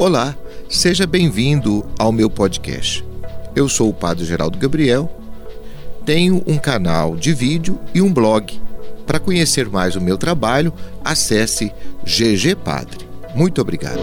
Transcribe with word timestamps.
Olá, 0.00 0.34
seja 0.66 1.06
bem-vindo 1.06 1.84
ao 1.98 2.10
meu 2.10 2.30
podcast. 2.30 3.04
Eu 3.54 3.68
sou 3.68 3.90
o 3.90 3.92
Padre 3.92 4.24
Geraldo 4.24 4.56
Gabriel, 4.56 5.14
tenho 6.06 6.42
um 6.46 6.56
canal 6.56 7.14
de 7.14 7.34
vídeo 7.34 7.78
e 7.92 8.00
um 8.00 8.10
blog. 8.10 8.58
Para 9.06 9.20
conhecer 9.20 9.68
mais 9.68 9.96
o 9.96 10.00
meu 10.00 10.16
trabalho, 10.16 10.72
acesse 11.04 11.70
GG 12.02 12.54
Padre. 12.64 13.06
Muito 13.34 13.60
obrigado. 13.60 14.00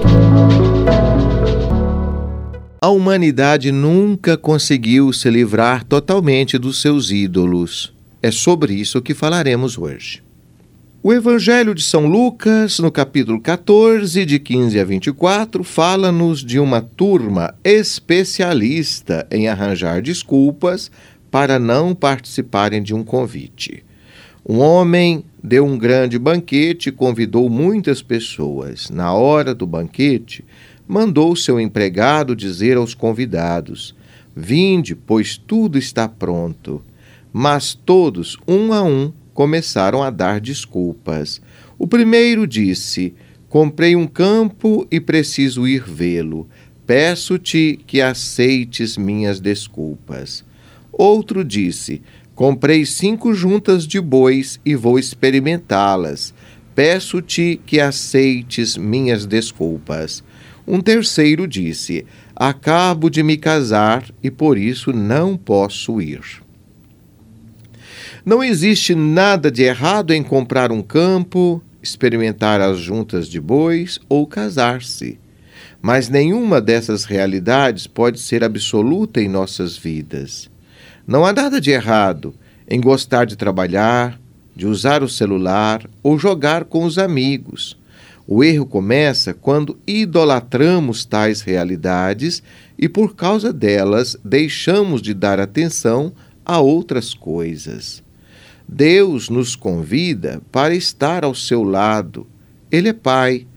A 2.79 2.89
humanidade 2.89 3.71
nunca 3.71 4.38
conseguiu 4.38 5.11
se 5.11 5.32
livrar 5.32 5.84
totalmente 5.84 6.59
dos 6.59 6.79
seus 6.79 7.09
ídolos. 7.09 7.91
É 8.21 8.29
sobre 8.29 8.75
isso 8.75 9.02
que 9.02 9.16
falaremos 9.16 9.79
hoje. 9.79 10.27
O 11.04 11.14
Evangelho 11.14 11.75
de 11.75 11.84
São 11.84 12.07
Lucas, 12.07 12.79
no 12.79 12.91
capítulo 12.91 13.39
14, 13.39 14.25
de 14.25 14.39
15 14.39 14.79
a 14.79 14.84
24, 14.84 15.64
fala-nos 15.64 16.43
de 16.43 16.60
uma 16.60 16.82
turma 16.82 17.54
especialista 17.64 19.25
em 19.29 19.47
arranjar 19.47 20.01
desculpas 20.01 20.89
para 21.29 21.60
não 21.60 21.93
participarem 21.93 22.82
de 22.82 22.96
um 22.96 23.04
convite. 23.04 23.86
Um 24.43 24.57
homem 24.57 25.23
deu 25.42 25.65
um 25.65 25.78
grande 25.78 26.18
banquete 26.18 26.89
e 26.89 26.92
convidou 26.92 27.48
muitas 27.48 28.01
pessoas. 28.01 28.89
Na 28.89 29.14
hora 29.14 29.54
do 29.54 29.68
banquete, 29.68 30.43
mandou 30.87 31.36
seu 31.36 31.59
empregado 31.59 32.36
dizer 32.36 32.75
aos 32.75 32.95
convidados: 32.95 33.95
Vinde, 34.36 34.95
pois 34.95 35.38
tudo 35.38 35.78
está 35.78 36.09
pronto. 36.09 36.81
Mas 37.31 37.75
todos, 37.75 38.36
um 38.48 38.73
a 38.73 38.81
um, 38.81 39.14
começaram 39.38 40.02
a 40.02 40.09
dar 40.09 40.41
desculpas. 40.41 41.39
O 41.78 41.86
primeiro 41.88 42.47
disse: 42.47 43.14
Comprei 43.47 43.95
um 43.95 44.08
campo 44.08 44.88
e 44.89 45.00
preciso 45.00 45.67
ir 45.67 45.83
vê-lo. 45.83 46.50
Peço-te 46.88 47.80
que 47.86 48.02
aceites 48.02 48.97
minhas 48.97 49.39
desculpas. 49.39 50.44
Outro 50.92 51.44
disse: 51.44 52.02
Comprei 52.34 52.84
cinco 52.84 53.31
juntas 53.31 53.86
de 53.86 54.02
bois 54.02 54.59
e 54.66 54.73
vou 54.73 54.97
experimentá-las. 54.97 56.34
Peço-te 56.73 57.62
que 57.64 57.80
aceites 57.80 58.75
minhas 58.75 59.28
desculpas. 59.28 60.23
Um 60.66 60.81
terceiro 60.81 61.47
disse: 61.47 62.08
Acabo 62.36 63.08
de 63.08 63.22
me 63.22 63.38
casar 63.38 64.03
e 64.23 64.31
por 64.31 64.58
isso 64.58 64.92
não 64.92 65.38
posso 65.38 66.02
ir. 66.02 66.47
Não 68.28 68.44
existe 68.44 68.94
nada 68.94 69.50
de 69.50 69.64
errado 69.64 70.14
em 70.14 70.22
comprar 70.22 70.70
um 70.70 70.81
campo, 70.81 71.64
experimentar 71.81 72.59
as 72.59 72.78
juntas 72.78 73.25
de 73.25 73.39
bois 73.39 74.00
ou 74.09 74.28
casar-se. 74.28 75.17
Mas 75.81 76.09
nenhuma 76.09 76.59
dessas 76.59 77.06
realidades 77.06 77.88
pode 77.88 78.19
ser 78.19 78.44
absoluta 78.44 79.22
em 79.22 79.30
nossas 79.30 79.78
vidas. 79.78 80.50
Não 81.08 81.25
há 81.25 81.31
nada 81.31 81.61
de 81.61 81.72
errado 81.72 82.36
em 82.69 82.81
gostar 82.81 83.23
de 83.23 83.38
trabalhar, 83.38 84.19
de 84.53 84.67
usar 84.67 85.03
o 85.03 85.08
celular 85.08 85.89
ou 86.03 86.19
jogar 86.19 86.66
com 86.66 86.84
os 86.84 86.97
amigos. 86.97 87.80
O 88.28 88.44
erro 88.44 88.66
começa 88.66 89.34
quando 89.34 89.80
idolatramos 89.88 91.06
tais 91.06 91.39
realidades 91.39 92.44
e, 92.78 92.89
por 92.89 93.16
causa 93.16 93.53
delas, 93.53 94.17
deixamos 94.22 95.02
de 95.02 95.14
dar 95.14 95.39
atenção 95.39 96.12
a 96.45 96.59
outras 96.59 97.14
coisas. 97.14 98.06
Deus 98.68 99.30
nos 99.30 99.56
convida 99.56 100.42
para 100.52 100.76
estar 100.76 101.23
ao 101.23 101.34
seu 101.34 101.64
lado. 101.64 102.28
Ele 102.70 102.90
é 102.90 102.94
pai. 102.94 103.48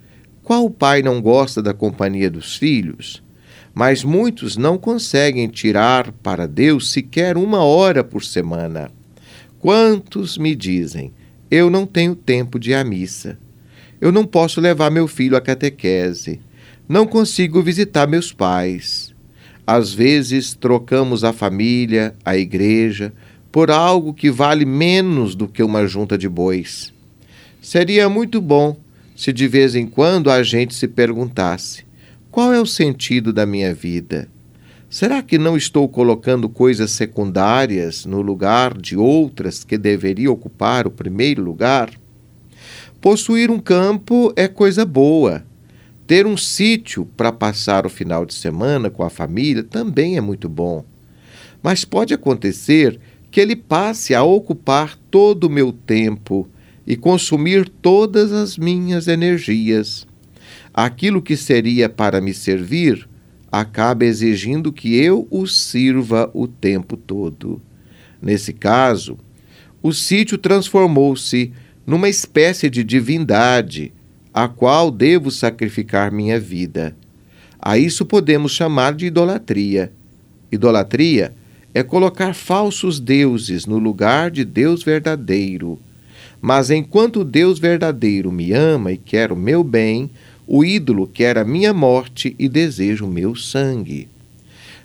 Qual 0.44 0.70
pai 0.70 1.02
não 1.02 1.20
gosta 1.20 1.60
da 1.60 1.74
companhia 1.74 2.30
dos 2.30 2.56
filhos? 2.56 3.22
Mas 3.74 4.04
muitos 4.04 4.56
não 4.56 4.78
conseguem 4.78 5.48
tirar 5.48 6.12
para 6.12 6.46
Deus 6.46 6.92
sequer 6.92 7.36
uma 7.36 7.62
hora 7.62 8.04
por 8.04 8.24
semana. 8.24 8.90
Quantos 9.58 10.38
me 10.38 10.54
dizem: 10.54 11.12
Eu 11.50 11.68
não 11.68 11.86
tenho 11.86 12.14
tempo 12.14 12.58
de 12.58 12.70
ir 12.70 12.74
à 12.74 12.84
missa. 12.84 13.36
Eu 14.00 14.12
não 14.12 14.24
posso 14.24 14.60
levar 14.60 14.90
meu 14.90 15.08
filho 15.08 15.36
à 15.36 15.40
catequese. 15.40 16.40
Não 16.88 17.06
consigo 17.06 17.62
visitar 17.62 18.08
meus 18.08 18.32
pais. 18.32 19.14
Às 19.66 19.92
vezes 19.92 20.54
trocamos 20.54 21.22
a 21.22 21.32
família, 21.32 22.14
a 22.24 22.36
igreja, 22.36 23.12
por 23.50 23.70
algo 23.70 24.14
que 24.14 24.30
vale 24.30 24.64
menos 24.64 25.34
do 25.34 25.48
que 25.48 25.62
uma 25.62 25.86
junta 25.86 26.16
de 26.16 26.28
bois. 26.28 26.92
Seria 27.60 28.08
muito 28.08 28.40
bom 28.40 28.76
se 29.16 29.32
de 29.32 29.46
vez 29.46 29.74
em 29.74 29.86
quando 29.86 30.30
a 30.30 30.42
gente 30.42 30.74
se 30.74 30.88
perguntasse: 30.88 31.84
qual 32.30 32.54
é 32.54 32.60
o 32.60 32.66
sentido 32.66 33.32
da 33.32 33.44
minha 33.44 33.74
vida? 33.74 34.28
Será 34.88 35.22
que 35.22 35.38
não 35.38 35.56
estou 35.56 35.88
colocando 35.88 36.48
coisas 36.48 36.90
secundárias 36.90 38.04
no 38.04 38.20
lugar 38.20 38.76
de 38.76 38.96
outras 38.96 39.62
que 39.62 39.78
deveriam 39.78 40.32
ocupar 40.32 40.86
o 40.86 40.90
primeiro 40.90 41.42
lugar? 41.42 41.90
Possuir 43.00 43.50
um 43.50 43.60
campo 43.60 44.32
é 44.34 44.48
coisa 44.48 44.84
boa. 44.84 45.44
Ter 46.06 46.26
um 46.26 46.36
sítio 46.36 47.06
para 47.16 47.30
passar 47.30 47.86
o 47.86 47.90
final 47.90 48.26
de 48.26 48.34
semana 48.34 48.90
com 48.90 49.04
a 49.04 49.10
família 49.10 49.62
também 49.62 50.16
é 50.16 50.20
muito 50.20 50.48
bom. 50.48 50.84
Mas 51.62 51.84
pode 51.84 52.12
acontecer 52.12 52.98
que 53.30 53.40
ele 53.40 53.54
passe 53.54 54.14
a 54.14 54.22
ocupar 54.22 54.96
todo 55.10 55.44
o 55.44 55.50
meu 55.50 55.72
tempo 55.72 56.48
e 56.86 56.96
consumir 56.96 57.68
todas 57.68 58.32
as 58.32 58.58
minhas 58.58 59.06
energias. 59.06 60.06
Aquilo 60.74 61.22
que 61.22 61.36
seria 61.36 61.88
para 61.88 62.20
me 62.20 62.34
servir 62.34 63.08
acaba 63.50 64.04
exigindo 64.04 64.72
que 64.72 64.96
eu 64.96 65.26
o 65.30 65.46
sirva 65.46 66.30
o 66.34 66.46
tempo 66.46 66.96
todo. 66.96 67.60
Nesse 68.20 68.52
caso, 68.52 69.18
o 69.82 69.92
sítio 69.92 70.38
transformou-se 70.38 71.52
numa 71.86 72.08
espécie 72.08 72.68
de 72.68 72.84
divindade 72.84 73.92
a 74.32 74.46
qual 74.46 74.90
devo 74.90 75.30
sacrificar 75.30 76.12
minha 76.12 76.38
vida. 76.38 76.96
A 77.58 77.76
isso 77.76 78.04
podemos 78.04 78.52
chamar 78.52 78.94
de 78.94 79.06
idolatria. 79.06 79.92
Idolatria 80.52 81.34
é 81.72 81.82
colocar 81.82 82.34
falsos 82.34 82.98
deuses 82.98 83.66
no 83.66 83.78
lugar 83.78 84.30
de 84.30 84.44
Deus 84.44 84.82
verdadeiro. 84.82 85.78
Mas 86.40 86.70
enquanto 86.70 87.24
Deus 87.24 87.58
verdadeiro 87.58 88.32
me 88.32 88.52
ama 88.52 88.92
e 88.92 88.96
quer 88.96 89.30
o 89.30 89.36
meu 89.36 89.62
bem, 89.62 90.10
o 90.46 90.64
ídolo 90.64 91.06
quer 91.06 91.38
a 91.38 91.44
minha 91.44 91.72
morte 91.72 92.34
e 92.38 92.48
deseja 92.48 93.04
o 93.04 93.08
meu 93.08 93.36
sangue. 93.36 94.08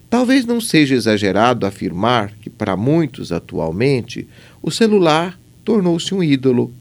Talvez 0.09 0.45
não 0.45 0.61
seja 0.61 0.93
exagerado 0.93 1.65
afirmar 1.65 2.33
que, 2.39 2.49
para 2.49 2.77
muitos 2.77 3.31
atualmente, 3.31 4.27
o 4.61 4.69
celular 4.69 5.39
tornou-se 5.63 6.13
um 6.13 6.21
ídolo. 6.23 6.71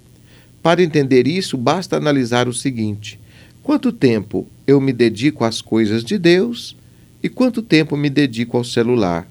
Para 0.63 0.83
entender 0.83 1.27
isso, 1.27 1.57
basta 1.57 1.97
analisar 1.97 2.47
o 2.47 2.53
seguinte: 2.53 3.19
quanto 3.63 3.91
tempo 3.91 4.47
eu 4.67 4.81
me 4.81 4.93
dedico 4.93 5.45
às 5.45 5.63
coisas 5.63 6.05
de 6.05 6.19
Deus 6.19 6.77
e 7.23 7.29
quanto 7.29 7.63
tempo 7.63 7.97
me 7.97 8.11
dedico 8.11 8.59
ao 8.59 8.65
celular? 8.65 9.27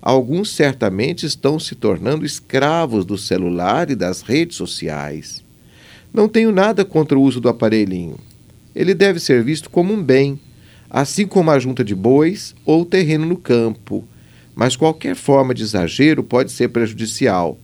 Alguns 0.00 0.50
certamente 0.50 1.26
estão 1.26 1.58
se 1.58 1.74
tornando 1.74 2.24
escravos 2.24 3.04
do 3.04 3.18
celular 3.18 3.90
e 3.90 3.94
das 3.94 4.22
redes 4.22 4.56
sociais. 4.56 5.44
Não 6.12 6.28
tenho 6.28 6.52
nada 6.52 6.84
contra 6.84 7.18
o 7.18 7.22
uso 7.22 7.40
do 7.40 7.48
aparelhinho. 7.48 8.16
Ele 8.74 8.94
deve 8.94 9.20
ser 9.20 9.42
visto 9.42 9.68
como 9.68 9.92
um 9.92 10.02
bem, 10.02 10.38
assim 10.88 11.26
como 11.26 11.50
a 11.50 11.58
junta 11.58 11.84
de 11.84 11.94
bois 11.94 12.54
ou 12.64 12.82
o 12.82 12.86
terreno 12.86 13.26
no 13.26 13.36
campo. 13.36 14.04
Mas 14.54 14.76
qualquer 14.76 15.14
forma 15.14 15.54
de 15.54 15.62
exagero 15.62 16.22
pode 16.22 16.50
ser 16.50 16.68
prejudicial. 16.68 17.58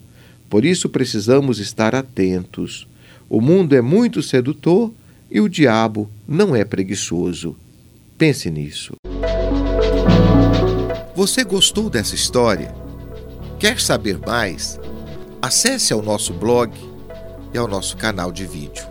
Por 0.49 0.65
isso 0.65 0.89
precisamos 0.89 1.59
estar 1.59 1.95
atentos. 1.95 2.87
O 3.29 3.41
mundo 3.41 3.75
é 3.75 3.81
muito 3.81 4.23
sedutor 4.23 4.93
e 5.31 5.41
o 5.41 5.49
diabo 5.49 6.09
não 6.29 6.55
é 6.55 6.65
preguiçoso. 6.65 7.57
Pense 8.17 8.51
nisso. 8.51 8.95
Você 11.15 11.45
gostou 11.45 11.89
dessa 11.89 12.17
história? 12.17 12.75
Quer 13.61 13.81
saber 13.81 14.19
mais? 14.19 14.81
Acesse 15.41 15.93
ao 15.93 16.03
nosso 16.03 16.33
blog 16.33 16.73
e 17.53 17.59
ao 17.59 17.69
nosso 17.69 17.97
canal 17.97 18.33
de 18.33 18.45
vídeo. 18.45 18.85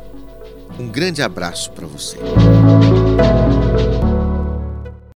Um 0.79 0.87
grande 0.87 1.21
abraço 1.21 1.69
para 1.71 1.85
você. 1.85 2.17